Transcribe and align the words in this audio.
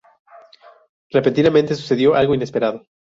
Repentinamente 1.11 1.75
sucedió 1.75 2.15
algo 2.15 2.33
inesperado. 2.33 2.81